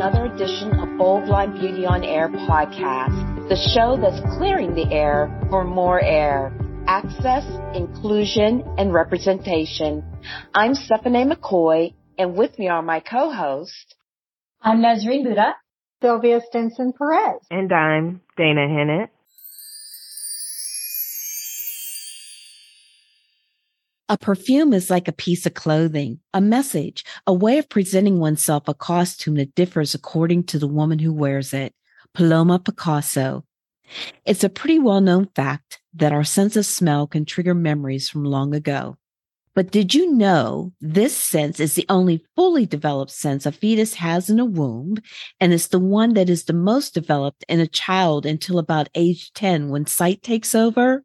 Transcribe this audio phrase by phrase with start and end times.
[0.00, 4.20] Welcome back to another edition of Bold Blind Beauty on Air podcast, the show that's
[4.38, 6.56] clearing the air for more air,
[6.86, 7.44] access,
[7.74, 10.02] inclusion, and representation.
[10.54, 13.94] I'm Stephanie McCoy, and with me are my co-hosts.
[14.62, 15.52] I'm Nasreen Bhutta.
[16.02, 17.42] Sylvia Stinson Perez.
[17.50, 19.10] And I'm Dana Hennett.
[24.10, 28.66] A perfume is like a piece of clothing, a message, a way of presenting oneself
[28.66, 31.72] a costume that differs according to the woman who wears it.
[32.12, 33.44] Paloma Picasso.
[34.26, 38.24] It's a pretty well known fact that our sense of smell can trigger memories from
[38.24, 38.96] long ago.
[39.54, 44.28] But did you know this sense is the only fully developed sense a fetus has
[44.28, 44.96] in a womb,
[45.38, 49.32] and it's the one that is the most developed in a child until about age
[49.34, 51.04] 10 when sight takes over?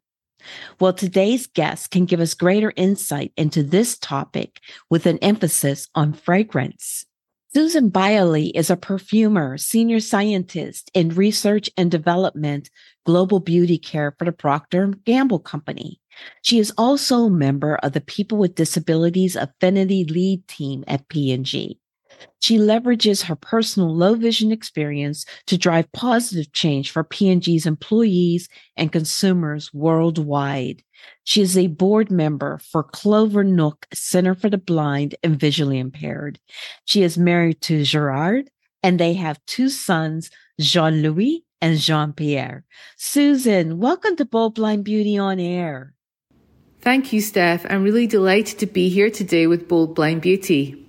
[0.80, 6.12] Well, today's guest can give us greater insight into this topic with an emphasis on
[6.12, 7.06] fragrance.
[7.54, 12.68] Susan Byerly is a perfumer, senior scientist in research and development,
[13.06, 15.98] global beauty care for the Procter & Gamble Company.
[16.42, 21.78] She is also a member of the People with Disabilities Affinity Lead Team at P&G.
[22.40, 28.92] She leverages her personal low vision experience to drive positive change for P&G's employees and
[28.92, 30.82] consumers worldwide.
[31.24, 36.38] She is a board member for Clovernook Center for the Blind and Visually Impaired.
[36.84, 38.50] She is married to Gerard
[38.82, 42.64] and they have two sons, Jean-Louis and Jean-Pierre.
[42.96, 45.94] Susan, welcome to Bold Blind Beauty on Air.
[46.80, 47.66] Thank you, Steph.
[47.68, 50.85] I'm really delighted to be here today with Bold Blind Beauty.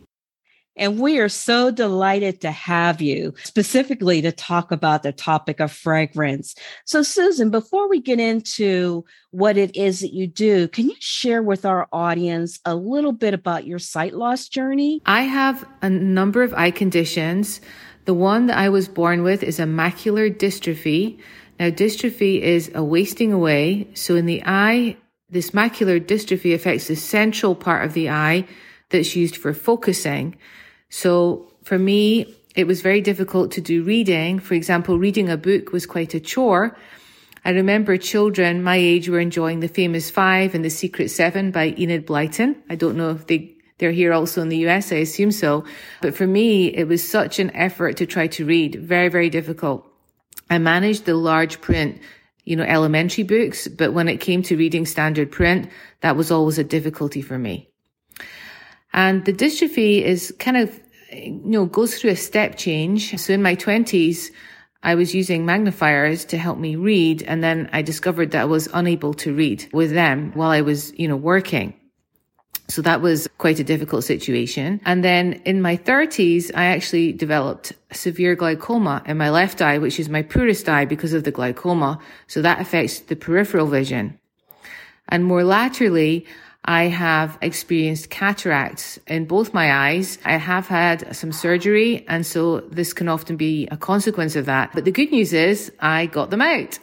[0.77, 5.71] And we are so delighted to have you specifically to talk about the topic of
[5.71, 6.55] fragrance.
[6.85, 11.41] So, Susan, before we get into what it is that you do, can you share
[11.41, 15.01] with our audience a little bit about your sight loss journey?
[15.05, 17.59] I have a number of eye conditions.
[18.05, 21.19] The one that I was born with is a macular dystrophy.
[21.59, 23.89] Now, dystrophy is a wasting away.
[23.95, 24.95] So, in the eye,
[25.29, 28.47] this macular dystrophy affects the central part of the eye
[28.89, 30.37] that's used for focusing.
[30.89, 34.39] So for me, it was very difficult to do reading.
[34.39, 36.75] For example, reading a book was quite a chore.
[37.45, 41.75] I remember children my age were enjoying The Famous Five and The Secret Seven by
[41.77, 42.55] Enid Blyton.
[42.69, 44.91] I don't know if they, they're here also in the US.
[44.91, 45.63] I assume so.
[46.01, 48.75] But for me, it was such an effort to try to read.
[48.75, 49.85] Very, very difficult.
[50.49, 52.01] I managed the large print,
[52.43, 55.69] you know, elementary books, but when it came to reading standard print,
[56.01, 57.69] that was always a difficulty for me.
[58.97, 60.67] And the dystrophy is kind of,
[61.13, 63.15] you know, goes through a step change.
[63.19, 64.31] So in my twenties,
[64.81, 67.21] I was using magnifiers to help me read.
[67.29, 70.97] And then I discovered that I was unable to read with them while I was,
[70.97, 71.75] you know, working.
[72.69, 74.81] So that was quite a difficult situation.
[74.83, 79.99] And then in my thirties, I actually developed severe glaucoma in my left eye, which
[79.99, 81.99] is my poorest eye because of the glaucoma.
[82.25, 84.19] So that affects the peripheral vision.
[85.07, 86.25] And more laterally,
[86.67, 90.17] I have experienced cataracts in both my eyes.
[90.25, 92.05] I have had some surgery.
[92.09, 94.71] And so this can often be a consequence of that.
[94.73, 96.77] But the good news is I got them out.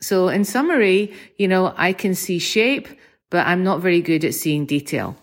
[0.00, 2.88] So in summary, you know, I can see shape,
[3.30, 5.16] but I'm not very good at seeing detail.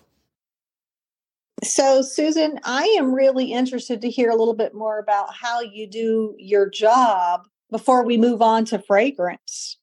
[1.63, 5.87] So, Susan, I am really interested to hear a little bit more about how you
[5.87, 9.77] do your job before we move on to fragrance.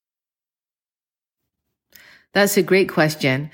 [2.32, 3.50] That's a great question.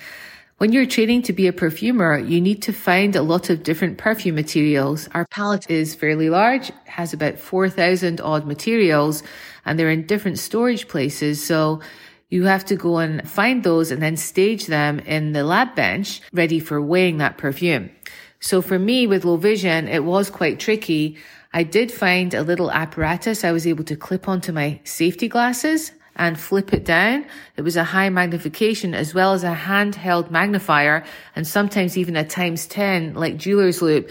[0.61, 3.97] When you're training to be a perfumer, you need to find a lot of different
[3.97, 5.09] perfume materials.
[5.15, 9.23] Our palette is fairly large, has about 4,000 odd materials,
[9.65, 11.43] and they're in different storage places.
[11.43, 11.81] So
[12.29, 16.21] you have to go and find those and then stage them in the lab bench
[16.31, 17.89] ready for weighing that perfume.
[18.39, 21.17] So for me with low vision, it was quite tricky.
[21.53, 25.91] I did find a little apparatus I was able to clip onto my safety glasses
[26.15, 27.25] and flip it down.
[27.57, 31.03] It was a high magnification as well as a handheld magnifier
[31.35, 34.09] and sometimes even a times 10 like jeweler's loupe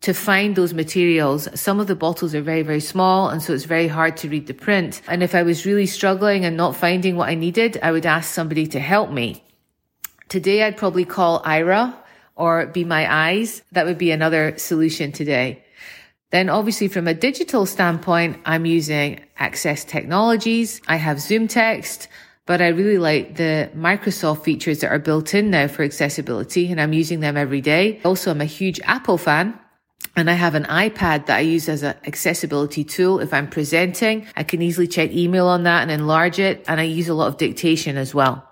[0.00, 1.48] to find those materials.
[1.58, 3.28] Some of the bottles are very, very small.
[3.28, 5.02] And so it's very hard to read the print.
[5.08, 8.32] And if I was really struggling and not finding what I needed, I would ask
[8.32, 9.42] somebody to help me.
[10.28, 11.94] Today, I'd probably call Aira
[12.36, 13.62] or Be My Eyes.
[13.72, 15.64] That would be another solution today.
[16.30, 20.82] Then obviously from a digital standpoint, I'm using Access Technologies.
[20.86, 22.06] I have ZoomText,
[22.44, 26.80] but I really like the Microsoft features that are built in now for accessibility and
[26.80, 28.00] I'm using them every day.
[28.04, 29.58] Also, I'm a huge Apple fan.
[30.16, 33.20] And I have an iPad that I use as an accessibility tool.
[33.20, 36.64] If I'm presenting, I can easily check email on that and enlarge it.
[36.68, 38.44] And I use a lot of dictation as well.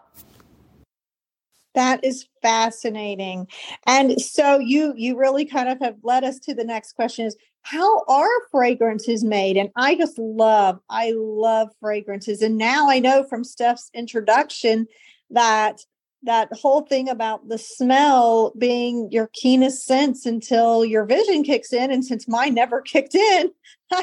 [1.75, 3.49] That is fascinating.
[3.87, 7.37] And so you you really kind of have led us to the next question is
[7.63, 9.57] how are fragrances made?
[9.57, 12.41] And I just love, I love fragrances.
[12.41, 14.87] And now I know from Steph's introduction
[15.31, 15.81] that
[16.23, 21.91] that whole thing about the smell being your keenest sense until your vision kicks in.
[21.91, 23.51] And since mine never kicked in,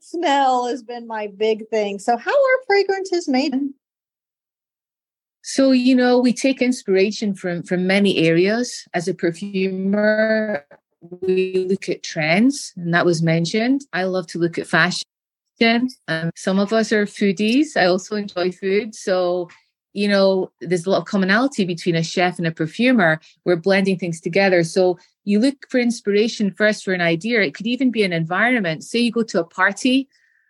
[0.00, 2.00] smell has been my big thing.
[2.00, 3.54] So, how are fragrances made?
[5.46, 8.88] So, you know, we take inspiration from from many areas.
[8.94, 10.66] As a perfumer,
[11.20, 13.82] we look at trends, and that was mentioned.
[13.92, 15.04] I love to look at fashion.
[16.08, 17.76] Um, some of us are foodies.
[17.76, 18.94] I also enjoy food.
[18.94, 19.48] So
[19.94, 23.20] you know, there's a lot of commonality between a chef and a perfumer.
[23.44, 24.64] We're blending things together.
[24.64, 27.42] So you look for inspiration first for an idea.
[27.42, 28.82] It could even be an environment.
[28.82, 30.08] Say you go to a party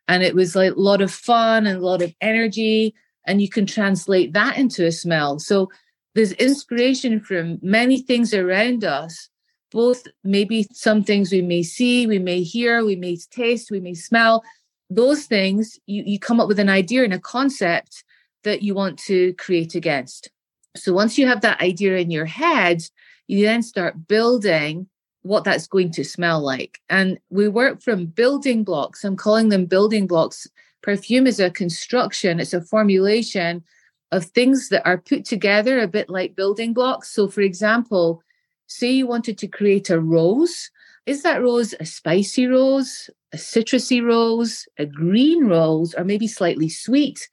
[0.09, 2.95] and it was like a lot of fun and a lot of energy,
[3.27, 5.39] and you can translate that into a smell.
[5.39, 5.71] So
[6.15, 9.29] there's inspiration from many things around us,
[9.71, 13.95] both maybe some things we may see, we may hear, we may taste, we may
[13.95, 14.45] smell.
[14.91, 18.05] Those things, you, you come up with an idea and a concept
[18.45, 20.31] that you want to create against.
[20.77, 22.83] So once you have that idea in your head,
[23.27, 24.89] you then start building
[25.23, 26.81] what that's going to smell like.
[26.91, 29.05] And we work from building blocks.
[29.05, 30.47] I'm calling them building blocks.
[30.85, 33.65] Perfume is a construction, it's a formulation
[34.13, 37.11] of things that are put together a bit like building blocks.
[37.11, 38.23] So, for example,
[38.67, 40.71] say you wanted to create a rose.
[41.07, 46.69] Is that rose a spicy rose, a citrusy rose, a green rose, or maybe slightly
[46.69, 47.29] sweet?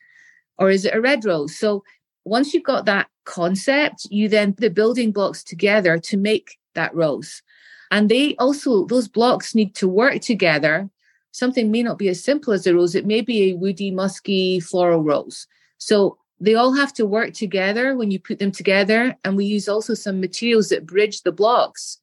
[0.61, 1.57] or is it a red rose?
[1.57, 1.83] So
[2.23, 6.93] once you've got that concept, you then put the building blocks together to make that
[6.93, 7.41] rose.
[7.89, 10.87] And they also, those blocks need to work together.
[11.31, 14.59] Something may not be as simple as a rose, it may be a woody, musky,
[14.59, 15.47] floral rose.
[15.77, 19.15] So they all have to work together when you put them together.
[19.23, 21.99] And we use also some materials that bridge the blocks.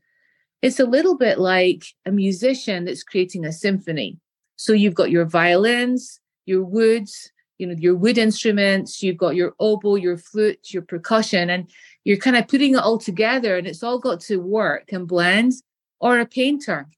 [0.62, 4.18] It's a little bit like a musician that's creating a symphony.
[4.56, 9.54] So you've got your violins, your woods, you know your wood instruments you've got your
[9.58, 11.68] oboe your flute your percussion and
[12.04, 15.52] you're kind of putting it all together and it's all got to work and blend
[16.00, 16.88] or a painter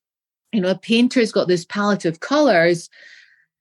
[0.53, 2.89] you know a painter's got this palette of colors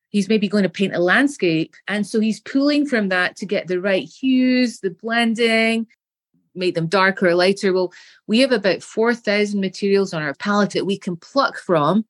[0.10, 3.68] he's maybe going to paint a landscape and so he's pulling from that to get
[3.68, 5.88] the right hues the blending
[6.56, 7.94] make them darker or lighter well
[8.28, 12.06] we have about 4000 materials on our palette that we can pluck from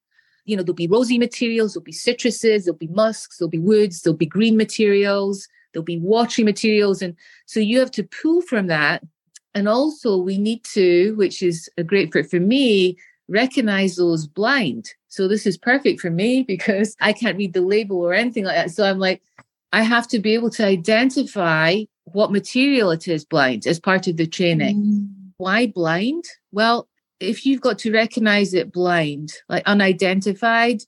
[0.50, 4.02] you know, there'll be rosy materials, there'll be citruses, there'll be musks, there'll be woods,
[4.02, 7.04] there'll be green materials, there'll be watery materials.
[7.04, 7.16] And
[7.46, 9.04] so you have to pull from that.
[9.54, 12.98] And also we need to, which is a great fit for me,
[13.30, 14.90] recognize those blind.
[15.08, 18.56] So this is perfect for me because I can't read the label or anything like
[18.56, 18.72] that.
[18.72, 19.22] So I'm like,
[19.72, 24.18] I have to be able to identify what material it is blind as part of
[24.18, 24.78] the training.
[24.78, 25.31] Mm.
[25.38, 26.26] Why blind?
[26.52, 26.88] Well,
[27.20, 30.81] if you've got to recognize it blind, like unidentified,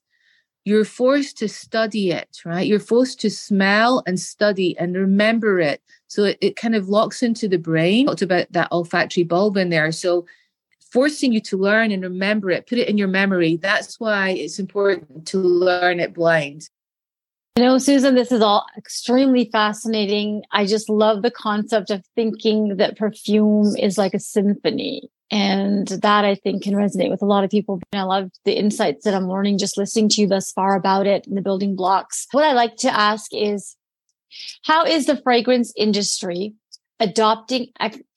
[0.66, 2.68] you're forced to study it, right?
[2.68, 5.82] You're forced to smell and study and remember it.
[6.08, 8.06] So it, it kind of locks into the brain.
[8.06, 9.92] Talked about that olfactory bulb in there.
[9.92, 10.26] So
[10.92, 13.58] forcing you to learn and remember it, put it in your memory.
[13.58, 16.70] That's why it's important to learn it blind.
[17.58, 20.44] You know, Susan, this is all extremely fascinating.
[20.52, 25.10] I just love the concept of thinking that perfume is like a symphony.
[25.34, 27.80] And that I think can resonate with a lot of people.
[27.94, 31.26] I love the insights that I'm learning just listening to you thus far about it
[31.26, 32.28] and the building blocks.
[32.32, 33.78] What I like to ask is,
[34.66, 36.54] how is the fragrance industry
[37.00, 37.68] adopting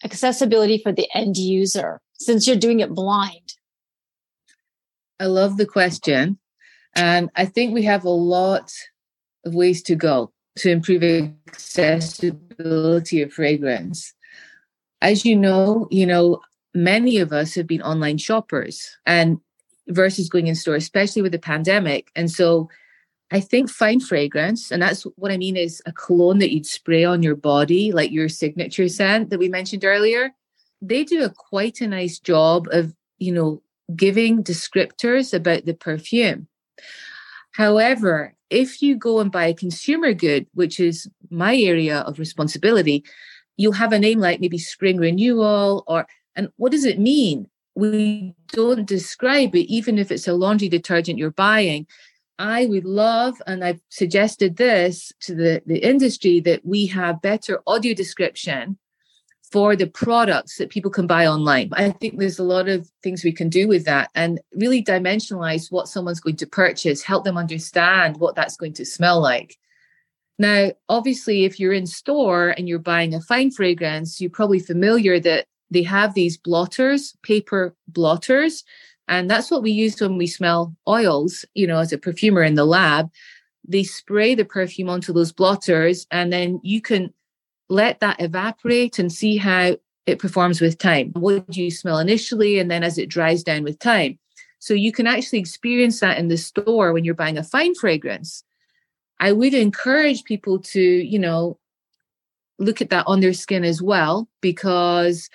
[0.02, 3.54] accessibility for the end user since you're doing it blind?
[5.20, 6.38] I love the question.
[6.96, 8.72] And I think we have a lot
[9.44, 11.02] of ways to go to improve
[11.48, 14.14] accessibility of fragrance.
[15.02, 16.40] As you know, you know,
[16.72, 19.38] many of us have been online shoppers and
[19.88, 22.10] versus going in store, especially with the pandemic.
[22.14, 22.68] And so
[23.30, 27.04] I think fine fragrance, and that's what I mean is a cologne that you'd spray
[27.04, 30.30] on your body, like your signature scent that we mentioned earlier.
[30.86, 33.62] They do a quite a nice job of, you know,
[33.94, 36.48] giving descriptors about the perfume.
[37.52, 43.04] However, if you go and buy a consumer good, which is my area of responsibility,
[43.56, 47.48] you'll have a name like maybe spring renewal or and what does it mean?
[47.76, 51.86] We don't describe it, even if it's a laundry detergent you're buying.
[52.38, 57.60] I would love, and I've suggested this to the, the industry, that we have better
[57.68, 58.78] audio description
[59.54, 61.68] for the products that people can buy online.
[61.74, 65.70] I think there's a lot of things we can do with that and really dimensionalize
[65.70, 69.56] what someone's going to purchase, help them understand what that's going to smell like.
[70.40, 75.20] Now, obviously, if you're in store and you're buying a fine fragrance, you're probably familiar
[75.20, 78.64] that they have these blotters, paper blotters.
[79.06, 82.56] And that's what we use when we smell oils, you know, as a perfumer in
[82.56, 83.08] the lab.
[83.64, 87.14] They spray the perfume onto those blotters and then you can
[87.68, 91.12] let that evaporate and see how it performs with time.
[91.14, 92.58] What do you smell initially?
[92.58, 94.18] And then as it dries down with time.
[94.58, 98.44] So you can actually experience that in the store when you're buying a fine fragrance.
[99.20, 101.58] I would encourage people to, you know,
[102.58, 105.28] look at that on their skin as well, because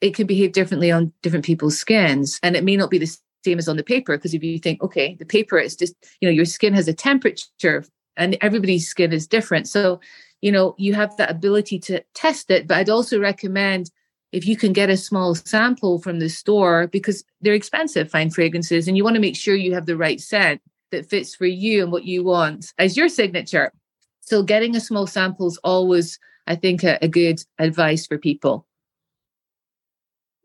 [0.00, 2.38] it can behave differently on different people's skins.
[2.42, 4.82] And it may not be the same as on the paper, because if you think,
[4.82, 7.84] okay, the paper is just, you know, your skin has a temperature
[8.16, 9.68] and everybody's skin is different.
[9.68, 10.00] So
[10.44, 12.68] you know, you have that ability to test it.
[12.68, 13.90] But I'd also recommend
[14.30, 18.86] if you can get a small sample from the store because they're expensive, fine fragrances,
[18.86, 20.60] and you want to make sure you have the right scent
[20.90, 23.72] that fits for you and what you want as your signature.
[24.20, 28.66] So getting a small sample is always, I think, a, a good advice for people.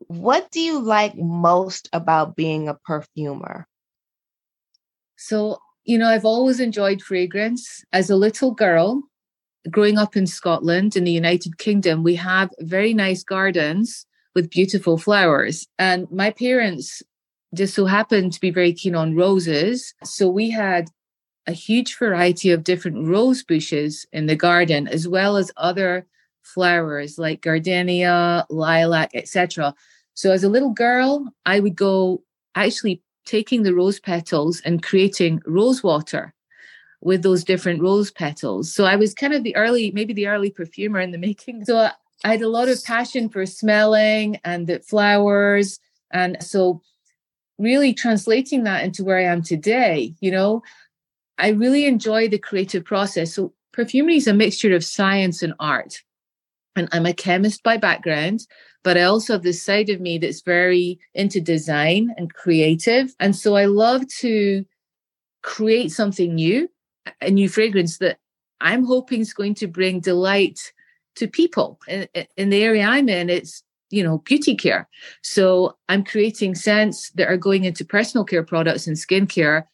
[0.06, 3.68] What do you like most about being a perfumer?
[5.18, 7.84] So, you know, I've always enjoyed fragrance.
[7.92, 9.02] As a little girl,
[9.68, 14.96] growing up in Scotland in the United Kingdom, we have very nice gardens with beautiful
[14.96, 15.66] flowers.
[15.78, 17.02] And my parents
[17.54, 19.92] just so happened to be very keen on roses.
[20.04, 20.88] So we had
[21.46, 26.06] a huge variety of different rose bushes in the garden, as well as other
[26.42, 29.74] flowers like gardenia, lilac, etc.
[30.14, 32.22] So as a little girl, I would go
[32.54, 36.34] actually taking the rose petals and creating rose water
[37.02, 38.72] with those different rose petals.
[38.72, 41.64] So I was kind of the early, maybe the early perfumer in the making.
[41.64, 41.92] So I,
[42.22, 45.80] had a lot of passion for smelling and the flowers.
[46.12, 46.82] And so
[47.58, 50.62] really translating that into where I am today, you know,
[51.38, 53.34] I really enjoy the creative process.
[53.34, 56.02] So perfumery is a mixture of science and art.
[56.76, 58.46] And I'm a chemist by background,
[58.84, 63.14] but I also have this side of me that's very into design and creative.
[63.18, 64.64] And so I love to
[65.42, 66.68] create something new
[67.20, 68.18] a new fragrance that
[68.60, 70.72] I'm hoping is going to bring delight
[71.16, 71.78] to people.
[71.88, 74.88] In, in the area I'm in, it's you know beauty care.
[75.22, 79.64] So I'm creating scents that are going into personal care products and skincare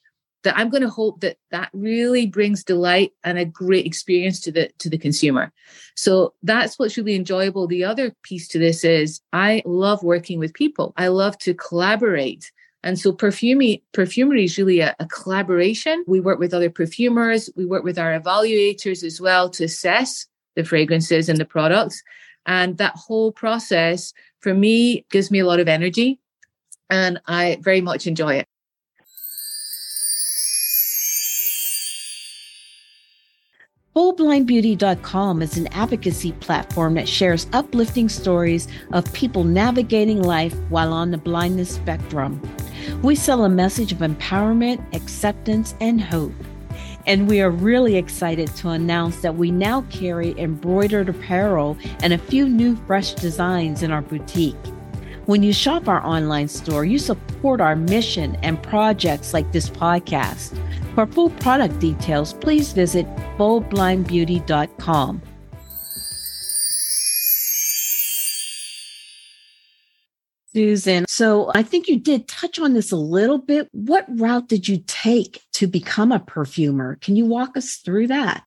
[0.47, 4.53] that I'm going to hope that that really brings delight and a great experience to
[4.53, 5.53] the to the consumer.
[5.97, 7.67] So that's what's really enjoyable.
[7.67, 10.95] The other piece to this is I love working with people.
[10.97, 12.53] I love to collaborate.
[12.87, 16.05] And so perfumery, perfumery is really a, a, collaboration.
[16.07, 17.51] We work with other perfumers.
[17.57, 20.25] We work with our evaluators as well to assess
[20.55, 22.01] the fragrances and the products.
[22.47, 26.21] And that whole process for me gives me a lot of energy
[26.89, 28.47] and I very much enjoy it.
[33.97, 41.11] BoldBlindBeauty.com is an advocacy platform that shares uplifting stories of people navigating life while on
[41.11, 42.41] the blindness spectrum.
[43.03, 46.33] We sell a message of empowerment, acceptance, and hope.
[47.07, 52.19] And we are really excited to announce that we now carry embroidered apparel and a
[52.19, 54.57] few new fresh designs in our boutique.
[55.27, 60.57] When you shop our online store, you support our mission and projects like this podcast.
[60.95, 65.23] For full product details, please visit boldblindbeauty.com.
[70.57, 73.69] Susan, so I think you did touch on this a little bit.
[73.73, 76.97] What route did you take to become a perfumer?
[77.03, 78.43] Can you walk us through that?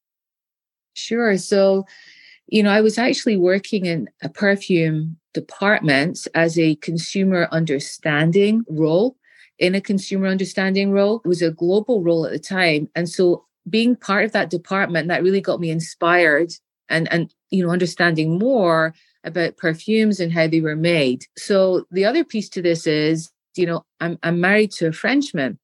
[0.95, 1.37] Sure.
[1.37, 1.85] So,
[2.47, 9.15] you know, I was actually working in a perfume department as a consumer understanding role.
[9.59, 12.89] In a consumer understanding role, it was a global role at the time.
[12.95, 16.53] And so being part of that department, that really got me inspired
[16.89, 18.93] and, and, you know, understanding more
[19.23, 21.25] about perfumes and how they were made.
[21.37, 25.59] So the other piece to this is, you know, I'm I'm married to a Frenchman.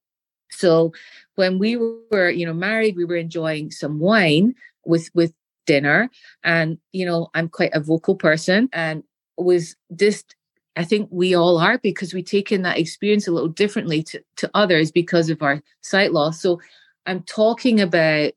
[0.50, 0.92] So
[1.36, 4.54] when we were, you know, married, we were enjoying some wine
[4.84, 5.32] with with
[5.66, 6.10] dinner.
[6.44, 9.02] And, you know, I'm quite a vocal person and
[9.36, 10.34] was just
[10.76, 14.22] I think we all are because we take in that experience a little differently to,
[14.36, 16.42] to others because of our sight loss.
[16.42, 16.60] So
[17.06, 18.32] I'm talking about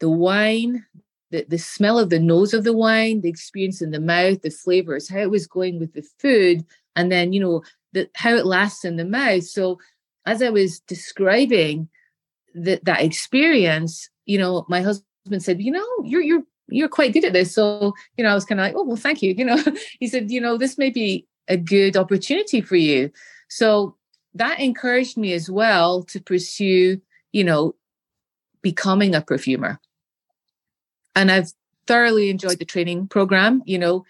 [0.00, 0.84] the wine,
[1.30, 4.50] the, the smell of the nose of the wine, the experience in the mouth, the
[4.50, 6.64] flavors, how it was going with the food,
[6.96, 9.44] and then, you know, the, how it lasts in the mouth.
[9.44, 9.78] So
[10.26, 11.88] as I was describing
[12.54, 17.24] that that experience, you know, my husband said, you know, you're you're you're quite good
[17.24, 17.54] at this.
[17.54, 19.34] So, you know, I was kind of like, oh well, thank you.
[19.38, 19.62] You know,
[19.98, 23.10] he said, you know, this may be a good opportunity for you.
[23.48, 23.96] So
[24.34, 27.00] that encouraged me as well to pursue,
[27.32, 27.74] you know,
[28.62, 29.80] becoming a perfumer
[31.14, 31.52] and I've
[31.86, 33.62] thoroughly enjoyed the training program.
[33.66, 34.04] You know,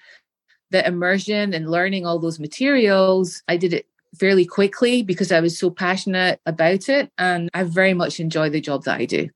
[0.70, 3.86] the immersion and learning all those materials, I did it
[4.18, 7.10] fairly quickly because I was so passionate about it.
[7.18, 9.28] And I very much enjoy the job that I do.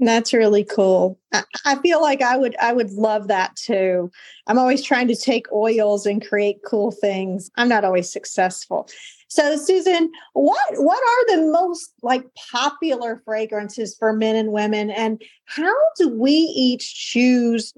[0.00, 1.18] That's really cool.
[1.64, 4.10] I, feel like I would I would love that too.
[4.48, 7.50] I'm always trying to take oils and create cool things.
[7.56, 8.88] I'm not always successful.
[9.34, 15.20] So Susan, what what are the most like popular fragrances for men and women and
[15.46, 17.74] how do we each choose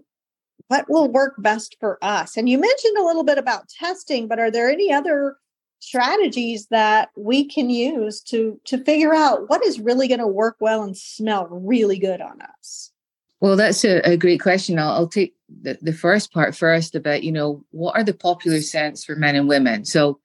[0.68, 2.36] what will work best for us?
[2.36, 5.38] And you mentioned a little bit about testing, but are there any other
[5.78, 10.56] strategies that we can use to to figure out what is really going to work
[10.60, 12.92] well and smell really good on us?
[13.40, 14.78] Well, that's a, a great question.
[14.78, 18.60] I'll, I'll take the, the first part first about, you know, what are the popular
[18.60, 19.86] scents for men and women?
[19.86, 20.20] So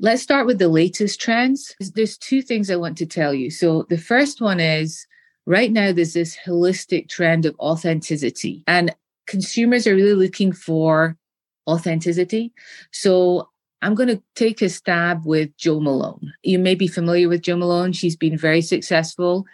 [0.00, 1.74] let's start with the latest trends.
[1.94, 3.50] There's two things I want to tell you.
[3.50, 5.06] So the first one is
[5.46, 8.94] right now there's this holistic trend of authenticity and
[9.26, 11.16] consumers are really looking for
[11.68, 12.52] authenticity.
[12.92, 13.48] So
[13.82, 16.32] I'm going to take a stab with Jo Malone.
[16.42, 17.92] You may be familiar with Jo Malone.
[17.92, 19.44] She's been very successful.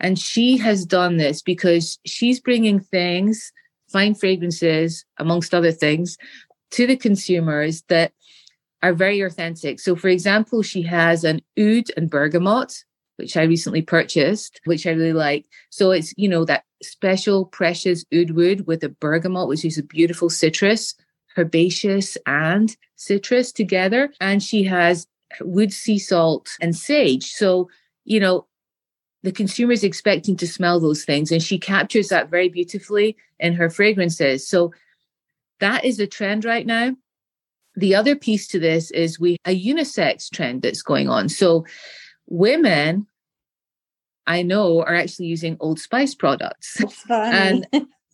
[0.00, 3.52] And she has done this because she's bringing things,
[3.92, 6.18] fine fragrances, amongst other things,
[6.72, 8.12] to the consumers that
[8.82, 9.80] are very authentic.
[9.80, 12.84] So, for example, she has an oud and bergamot,
[13.16, 15.46] which I recently purchased, which I really like.
[15.70, 19.82] So it's, you know, that special precious oud wood with a bergamot, which is a
[19.82, 20.94] beautiful citrus
[21.36, 24.12] herbaceous and citrus together.
[24.20, 25.06] And she has
[25.40, 27.32] wood, sea salt, and sage.
[27.32, 27.68] So,
[28.04, 28.46] you know,
[29.22, 33.54] the consumer is expecting to smell those things, and she captures that very beautifully in
[33.54, 34.46] her fragrances.
[34.46, 34.72] So,
[35.60, 36.96] that is a trend right now.
[37.74, 41.28] The other piece to this is we a unisex trend that's going on.
[41.28, 41.64] So,
[42.26, 43.06] women
[44.26, 46.80] I know are actually using Old Spice products.
[47.08, 47.66] And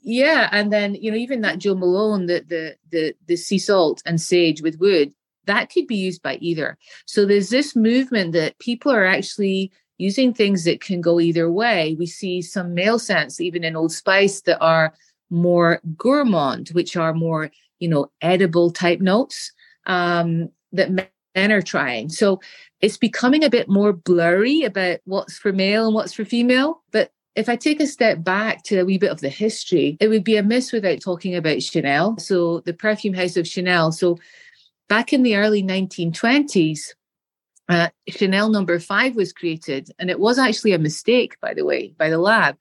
[0.02, 4.02] yeah, and then you know even that Jo Malone, the the the the sea salt
[4.06, 5.12] and sage with wood,
[5.46, 6.78] that could be used by either.
[7.06, 11.96] So there's this movement that people are actually using things that can go either way.
[11.98, 14.94] We see some male scents even in Old Spice that are
[15.30, 19.52] more gourmand, which are more you know edible type notes
[19.86, 22.08] um, that men are trying.
[22.08, 22.40] So
[22.80, 26.82] it's becoming a bit more blurry about what's for male and what's for female.
[26.92, 30.08] But if I take a step back to a wee bit of the history, it
[30.08, 32.18] would be amiss without talking about Chanel.
[32.18, 33.92] So, the perfume house of Chanel.
[33.92, 34.18] So,
[34.88, 36.94] back in the early 1920s,
[37.68, 41.94] uh, Chanel number five was created, and it was actually a mistake, by the way,
[41.98, 42.56] by the lab.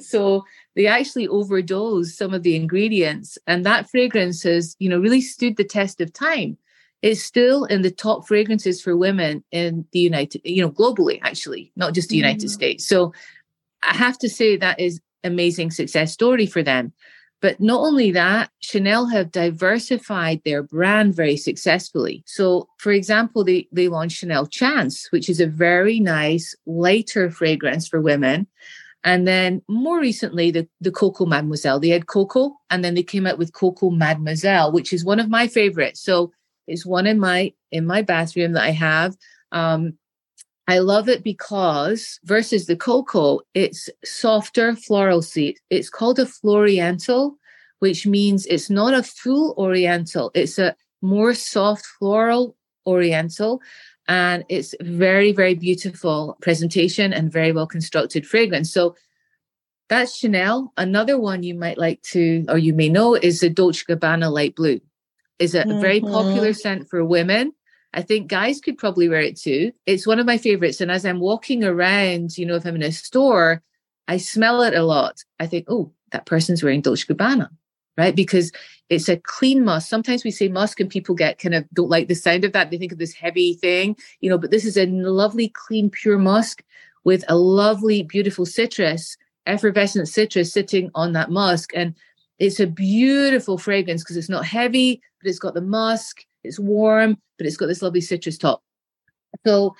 [0.00, 0.44] So
[0.76, 5.56] they actually overdosed some of the ingredients, and that fragrance has, you know, really stood
[5.56, 6.56] the test of time.
[7.02, 11.72] It's still in the top fragrances for women in the United, you know, globally, actually,
[11.74, 12.50] not just the United mm.
[12.50, 12.86] States.
[12.86, 13.12] So
[13.82, 16.92] I have to say that is amazing success story for them.
[17.40, 22.22] But not only that, Chanel have diversified their brand very successfully.
[22.24, 27.88] So, for example, they, they launched Chanel Chance, which is a very nice, lighter fragrance
[27.88, 28.46] for women.
[29.04, 31.80] And then more recently, the, the Coco Mademoiselle.
[31.80, 35.28] They had Coco and then they came out with Coco Mademoiselle, which is one of
[35.28, 36.00] my favorites.
[36.00, 36.32] So
[36.66, 39.16] it's one in my in my bathroom that I have.
[39.50, 39.94] Um,
[40.68, 45.58] I love it because versus the Coco, it's softer floral seed.
[45.70, 47.36] It's called a floriental,
[47.80, 50.30] which means it's not a full oriental.
[50.34, 53.60] It's a more soft floral oriental.
[54.08, 58.72] And it's very, very beautiful presentation and very well constructed fragrance.
[58.72, 58.96] So
[59.88, 60.72] that's Chanel.
[60.76, 64.56] Another one you might like to, or you may know, is the Dolce Gabbana Light
[64.56, 64.80] Blue.
[65.38, 65.80] Is a mm-hmm.
[65.80, 67.52] very popular scent for women
[67.94, 69.72] I think guys could probably wear it too.
[69.86, 70.80] It's one of my favorites.
[70.80, 73.62] And as I'm walking around, you know, if I'm in a store,
[74.08, 75.16] I smell it a lot.
[75.38, 77.48] I think, oh, that person's wearing Dolce Gabbana,
[77.96, 78.14] right?
[78.14, 78.52] Because
[78.88, 79.88] it's a clean musk.
[79.88, 82.70] Sometimes we say musk and people get kind of don't like the sound of that.
[82.70, 86.18] They think of this heavy thing, you know, but this is a lovely, clean, pure
[86.18, 86.62] musk
[87.04, 91.70] with a lovely, beautiful citrus, effervescent citrus sitting on that musk.
[91.74, 91.94] And
[92.38, 97.16] it's a beautiful fragrance because it's not heavy, but it's got the musk it's warm,
[97.38, 98.62] but it's got this lovely citrus top.
[99.46, 99.74] So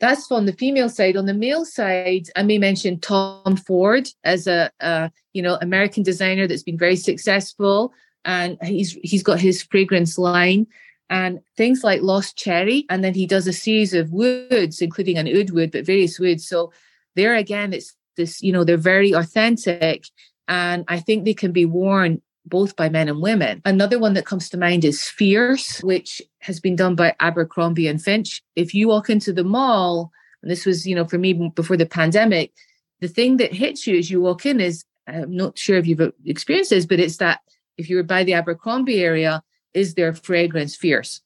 [0.00, 1.16] that's on the female side.
[1.16, 6.02] On the male side, I may mention Tom Ford as a, a you know American
[6.02, 7.92] designer that's been very successful,
[8.24, 10.66] and he's he's got his fragrance line
[11.10, 15.28] and things like Lost Cherry, and then he does a series of woods, including an
[15.28, 16.48] oud wood, but various woods.
[16.48, 16.72] So
[17.16, 20.06] there again, it's this you know they're very authentic,
[20.48, 23.62] and I think they can be worn both by men and women.
[23.64, 28.02] Another one that comes to mind is Fierce, which has been done by Abercrombie and
[28.02, 28.42] Finch.
[28.56, 31.86] If you walk into the mall, and this was, you know, for me before the
[31.86, 32.52] pandemic,
[33.00, 36.12] the thing that hits you as you walk in is I'm not sure if you've
[36.24, 37.40] experienced this, but it's that
[37.78, 41.20] if you were by the Abercrombie area, is their fragrance Fierce.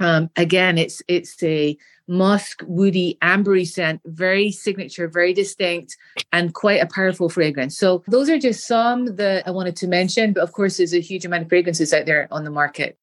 [0.00, 5.96] Um, again, it's it's a musk, woody, ambery scent, very signature, very distinct,
[6.32, 7.76] and quite a powerful fragrance.
[7.76, 10.32] So those are just some that I wanted to mention.
[10.32, 12.98] But of course, there's a huge amount of fragrances out there on the market.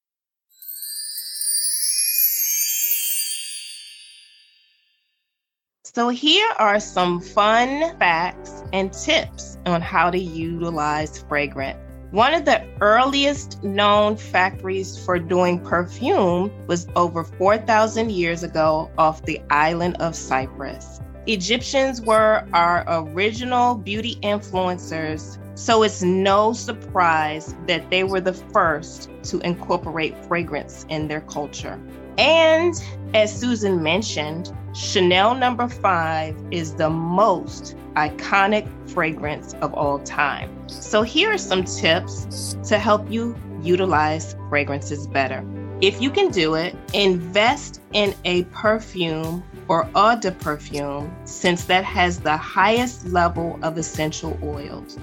[5.96, 11.85] So, here are some fun facts and tips on how to utilize fragrance.
[12.12, 19.24] One of the earliest known factories for doing perfume was over 4,000 years ago off
[19.24, 21.00] the island of Cyprus.
[21.26, 29.10] Egyptians were our original beauty influencers, so it's no surprise that they were the first
[29.24, 31.80] to incorporate fragrance in their culture.
[32.18, 32.74] And
[33.14, 40.50] as Susan mentioned, Chanel number five is the most iconic fragrance of all time.
[40.68, 45.44] So, here are some tips to help you utilize fragrances better.
[45.80, 51.84] If you can do it, invest in a perfume or eau de perfume, since that
[51.84, 54.98] has the highest level of essential oils.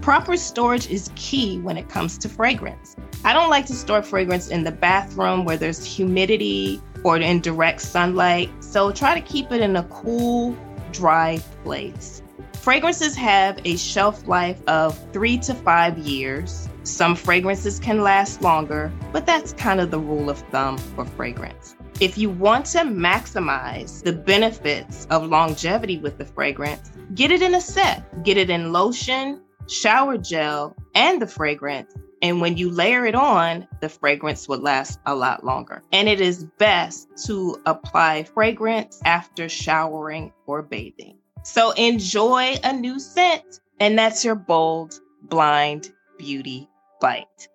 [0.00, 2.94] Proper storage is key when it comes to fragrance.
[3.24, 7.80] I don't like to store fragrance in the bathroom where there's humidity or in direct
[7.80, 10.56] sunlight, so try to keep it in a cool,
[10.90, 12.22] dry place.
[12.54, 16.68] Fragrances have a shelf life of three to five years.
[16.82, 21.76] Some fragrances can last longer, but that's kind of the rule of thumb for fragrance.
[22.00, 27.54] If you want to maximize the benefits of longevity with the fragrance, get it in
[27.54, 28.24] a set.
[28.24, 31.94] Get it in lotion, shower gel, and the fragrance.
[32.24, 35.82] And when you layer it on, the fragrance would last a lot longer.
[35.92, 41.18] And it is best to apply fragrance after showering or bathing.
[41.42, 43.60] So enjoy a new scent.
[43.78, 47.48] And that's your bold, blind beauty bite.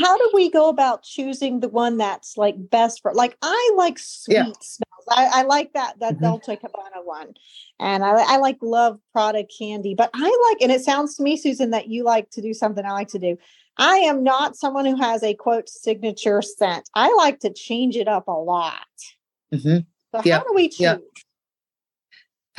[0.00, 3.98] How do we go about choosing the one that's like best for like I like
[3.98, 4.44] sweet yeah.
[4.60, 4.84] smells.
[5.10, 6.24] I, I, like that that mm-hmm.
[6.24, 7.34] Dolce Gabbana one.
[7.78, 11.36] And I, I like love Prada candy, but I like and it sounds to me,
[11.36, 13.36] Susan, that you like to do something I like to do.
[13.76, 16.88] I am not someone who has a quote signature scent.
[16.94, 18.86] I like to change it up a lot.
[19.52, 19.78] Mm-hmm.
[20.14, 20.42] So yep.
[20.42, 20.80] how do we choose?
[20.80, 21.02] Yep.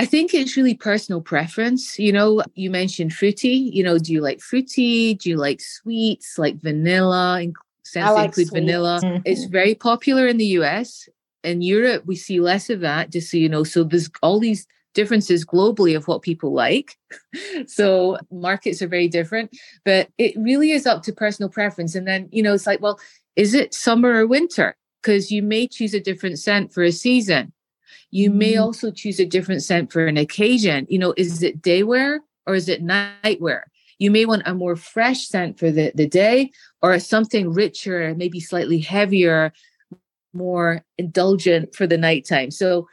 [0.02, 2.00] I think it's really personal preference.
[2.00, 3.50] You know, you mentioned fruity.
[3.50, 5.14] You know, do you like fruity?
[5.14, 7.46] Do you like sweets, like vanilla?
[7.84, 8.62] Scents like include sweet.
[8.62, 9.00] vanilla.
[9.04, 9.22] Mm-hmm.
[9.26, 11.08] It's very popular in the US.
[11.44, 13.64] In Europe, we see less of that, just so you know.
[13.64, 16.98] So there's all these differences globally of what people like.
[17.68, 21.94] so markets are very different, but it really is up to personal preference.
[21.94, 23.00] And then, you know, it's like, well,
[23.36, 24.76] is it summer or winter?
[25.04, 27.54] Because you may choose a different scent for a season.
[28.10, 28.64] You may mm-hmm.
[28.64, 30.88] also choose a different scent for an occasion.
[30.90, 33.68] You know, is it day wear or is it night wear?
[34.00, 36.52] You may want a more fresh scent for the, the day
[36.82, 39.54] or something richer, maybe slightly heavier,
[40.34, 42.52] more indulgent for the nighttime.
[42.52, 42.88] So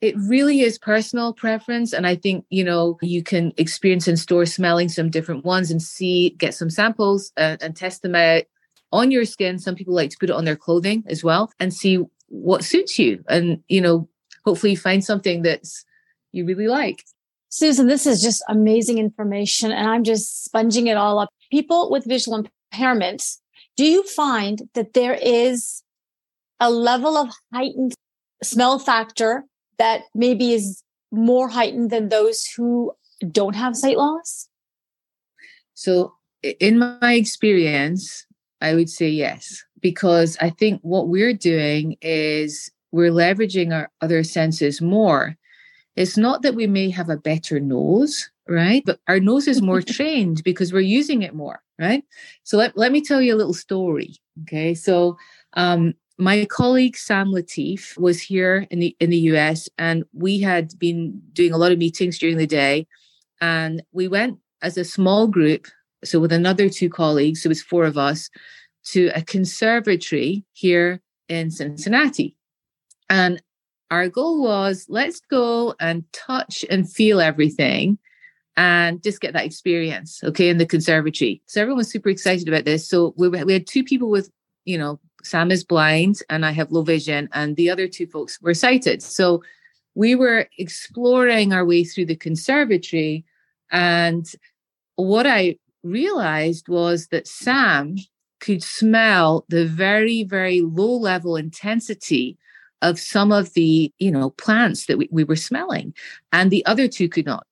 [0.00, 1.92] it really is personal preference.
[1.92, 5.82] And I think, you know, you can experience in store smelling some different ones and
[5.82, 8.44] see, get some samples and, and test them out
[8.92, 9.58] on your skin.
[9.58, 12.98] Some people like to put it on their clothing as well and see what suits
[12.98, 13.22] you.
[13.28, 14.08] And, you know,
[14.50, 15.84] hopefully find something that's
[16.32, 17.04] you really like.
[17.50, 19.70] Susan, this is just amazing information.
[19.70, 21.28] And I'm just sponging it all up.
[21.52, 23.22] People with visual impairment,
[23.76, 25.82] do you find that there is
[26.58, 27.94] a level of heightened
[28.42, 29.44] smell factor
[29.78, 30.82] that maybe is
[31.12, 32.92] more heightened than those who
[33.30, 34.48] don't have sight loss?
[35.74, 38.26] So, in my experience,
[38.60, 44.22] I would say yes, because I think what we're doing is we're leveraging our other
[44.22, 45.36] senses more.
[45.96, 48.82] It's not that we may have a better nose, right?
[48.84, 52.04] But our nose is more trained because we're using it more, right?
[52.44, 54.16] So let, let me tell you a little story.
[54.42, 54.74] Okay.
[54.74, 55.16] So
[55.54, 60.78] um, my colleague Sam Latif was here in the in the US and we had
[60.78, 62.86] been doing a lot of meetings during the day
[63.40, 65.66] and we went as a small group
[66.04, 68.28] so with another two colleagues so it was four of us
[68.84, 72.36] to a conservatory here in Cincinnati
[73.10, 73.42] and
[73.90, 77.98] our goal was let's go and touch and feel everything
[78.56, 82.64] and just get that experience okay in the conservatory so everyone was super excited about
[82.64, 84.30] this so we, we had two people with
[84.64, 88.40] you know Sam is blind and I have low vision, and the other two folks
[88.40, 89.02] were sighted.
[89.02, 89.42] So
[89.94, 93.24] we were exploring our way through the conservatory.
[93.70, 94.26] And
[94.96, 97.96] what I realized was that Sam
[98.40, 102.38] could smell the very, very low level intensity
[102.82, 105.94] of some of the, you know, plants that we, we were smelling,
[106.32, 107.46] and the other two could not.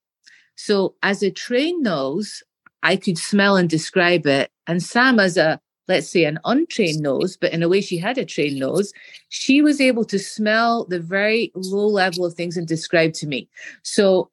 [0.55, 2.43] So as a trained nose,
[2.83, 4.51] I could smell and describe it.
[4.67, 8.17] And Sam, as a let's say an untrained nose, but in a way she had
[8.17, 8.93] a trained nose,
[9.29, 13.49] she was able to smell the very low level of things and describe to me.
[13.81, 14.29] So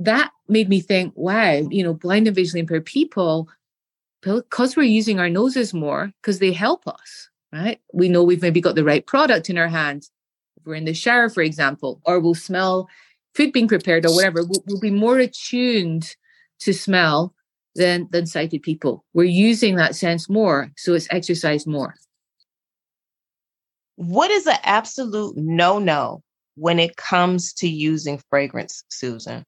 [0.00, 3.48] that made me think, wow, you know, blind and visually impaired people,
[4.22, 7.80] because we're using our noses more, because they help us, right?
[7.92, 10.10] We know we've maybe got the right product in our hands.
[10.56, 12.88] If we're in the shower, for example, or we'll smell
[13.34, 16.14] food being prepared or whatever, we'll, we'll be more attuned
[16.60, 17.34] to smell
[17.74, 19.04] than than sighted people.
[19.14, 21.94] We're using that sense more, so it's exercised more.
[23.96, 26.22] What is an absolute no-no
[26.56, 29.44] when it comes to using fragrance, Susan?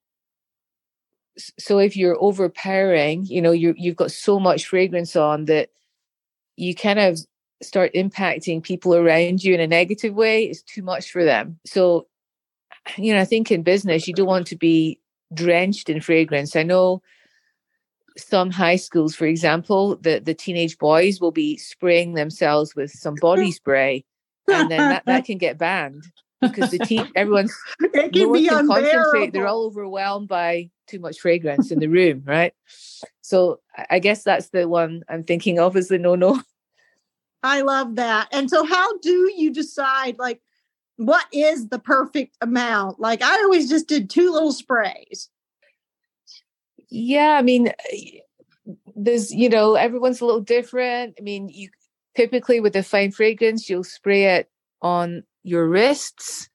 [1.59, 5.71] So if you're overpowering, you know, you you've got so much fragrance on that
[6.57, 7.19] you kind of
[7.63, 11.59] start impacting people around you in a negative way, is too much for them.
[11.65, 12.07] So,
[12.97, 15.01] you know, I think in business, you don't want to be
[15.33, 16.57] drenched in fragrance.
[16.57, 17.03] I know
[18.17, 23.17] some high schools, for example, the, the teenage boys will be spraying themselves with some
[23.17, 24.05] body spray,
[24.49, 26.05] and then that, that can get banned
[26.41, 29.33] because the te- everyone's it can be can concentrate.
[29.33, 32.53] They're all overwhelmed by too much fragrance in the room, right?
[33.23, 36.41] So I guess that's the one I'm thinking of as the no no.
[37.45, 38.29] I love that.
[38.33, 40.41] And so, how do you decide, like,
[40.97, 42.99] what is the perfect amount?
[42.99, 45.29] Like, I always just did two little sprays.
[46.89, 47.71] Yeah, I mean,
[48.97, 51.17] there's, you know, everyone's a little different.
[51.19, 51.69] I mean, you
[52.17, 54.49] typically with a fine fragrance, you'll spray it
[54.81, 56.49] on your wrists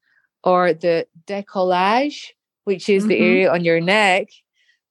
[0.43, 2.29] or the décollage,
[2.63, 3.09] which is mm-hmm.
[3.09, 4.29] the area on your neck.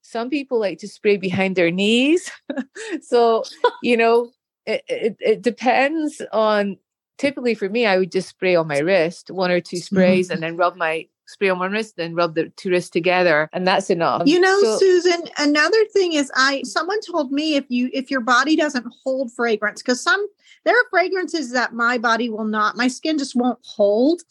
[0.01, 2.31] Some people like to spray behind their knees.
[3.01, 3.43] so,
[3.83, 4.31] you know,
[4.69, 6.77] it, it, it, depends on
[7.17, 10.33] typically for me, I would just spray on my wrist, one or two sprays, mm-hmm.
[10.33, 13.67] and then rub my spray on one wrist, then rub the two wrists together, and
[13.67, 14.23] that's enough.
[14.25, 18.21] You know, so, Susan, another thing is I someone told me if you if your
[18.21, 20.25] body doesn't hold fragrance, because some
[20.65, 24.21] there are fragrances that my body will not, my skin just won't hold.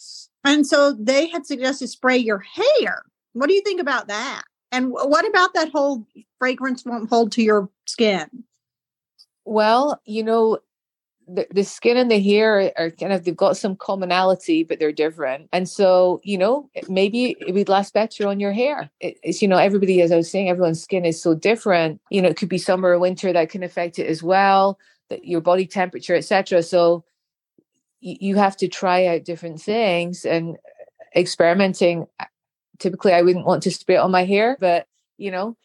[0.45, 3.03] And so they had suggested spray your hair.
[3.33, 4.43] What do you think about that?
[4.71, 6.07] And what about that whole
[6.39, 8.29] fragrance won't hold to your skin?
[9.49, 10.59] Well, you know,
[11.27, 14.93] the, the skin and the hair are kind of they've got some commonality but they're
[14.93, 15.49] different.
[15.55, 18.91] And so you know maybe it would last better on your hair.
[19.01, 22.01] It, it's you know everybody as i was saying everyone's skin is so different.
[22.11, 25.25] You know it could be summer or winter that can affect it as well that
[25.25, 27.05] your body temperature etc so
[28.01, 32.07] you, you have to try out different things and uh, experimenting.
[32.21, 32.27] Uh,
[32.79, 35.57] typically i wouldn't want to spray it on my hair but you know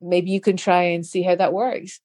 [0.00, 2.00] maybe you can try and see how that works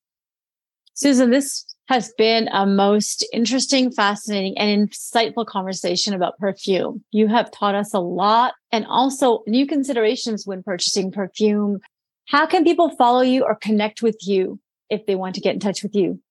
[1.02, 7.04] susan this has been a most interesting, fascinating, and insightful conversation about perfume.
[7.12, 11.80] You have taught us a lot and also new considerations when purchasing perfume.
[12.28, 14.58] How can people follow you or connect with you
[14.90, 16.22] if they want to get in touch with you?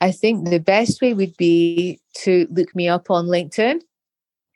[0.00, 3.82] I think the best way would be to look me up on LinkedIn.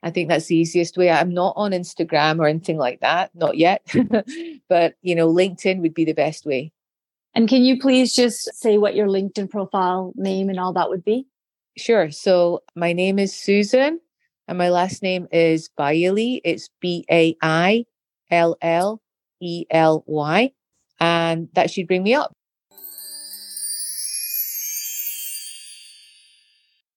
[0.03, 1.11] I think that's the easiest way.
[1.11, 3.83] I'm not on Instagram or anything like that, not yet.
[4.71, 6.73] but, you know, LinkedIn would be the best way.
[7.35, 11.05] And can you please just say what your LinkedIn profile name and all that would
[11.05, 11.27] be?
[11.77, 12.11] Sure.
[12.11, 13.99] So my name is Susan
[14.47, 16.40] and my last name is Bailey.
[16.44, 17.87] It's B A I
[18.31, 19.03] L L
[19.40, 20.53] E L Y.
[21.01, 22.33] And that should bring me up.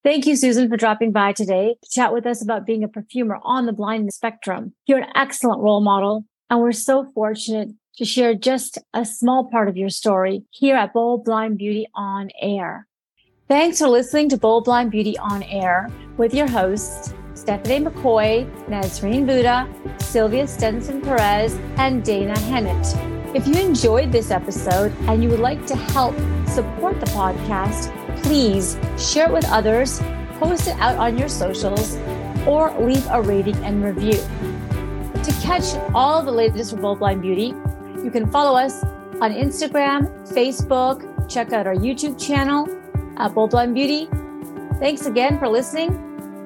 [0.04, 3.40] Thank you, Susan, for dropping by today to chat with us about being a perfumer
[3.44, 4.74] on the blind spectrum.
[4.86, 9.68] You're an excellent role model, and we're so fortunate to share just a small part
[9.68, 12.88] of your story here at Bold Blind Beauty on Air.
[13.48, 19.26] Thanks for listening to Bold Blind Beauty on Air with your hosts, Stephanie McCoy, Nasreen
[19.26, 23.36] Bhutta, Sylvia Stinson Perez, and Dana Hennett.
[23.36, 26.16] If you enjoyed this episode and you would like to help
[26.48, 30.00] support the podcast, please share it with others,
[30.40, 31.96] post it out on your socials,
[32.46, 34.20] or leave a rating and review.
[35.24, 37.54] To catch all the latest from Bold Blind Beauty,
[38.08, 38.86] you can follow us
[39.20, 42.66] on Instagram, Facebook, check out our YouTube channel
[43.18, 44.08] at Bold Blind Beauty.
[44.80, 45.92] Thanks again for listening,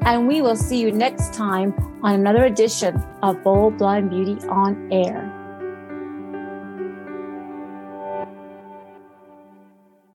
[0.02, 1.71] and we will see you next time
[2.02, 5.31] on another edition of Bold Blind Beauty on Air.